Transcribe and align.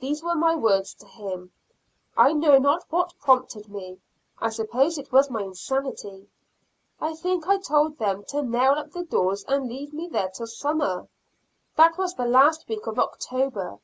These 0.00 0.22
were 0.22 0.34
my 0.34 0.54
words 0.54 0.92
to 0.96 1.06
him; 1.06 1.50
I 2.14 2.34
know 2.34 2.58
not 2.58 2.84
what 2.90 3.14
prompted 3.18 3.70
me; 3.70 3.98
I 4.38 4.50
suppose 4.50 4.98
it 4.98 5.12
was 5.12 5.30
my 5.30 5.44
insanity. 5.44 6.28
I 7.00 7.14
think 7.14 7.48
I 7.48 7.56
told 7.56 7.96
them 7.96 8.22
to 8.24 8.42
nail 8.42 8.72
up 8.72 8.90
the 8.92 9.04
doors 9.04 9.44
and 9.48 9.66
leave 9.66 9.94
me 9.94 10.08
there 10.08 10.28
till 10.28 10.46
summer. 10.46 11.08
That 11.74 11.96
was 11.96 12.12
the 12.12 12.26
last 12.26 12.68
week 12.68 12.86
of 12.86 12.98
October. 12.98 13.78